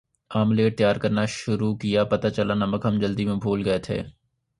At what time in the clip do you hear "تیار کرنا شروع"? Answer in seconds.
0.77-1.75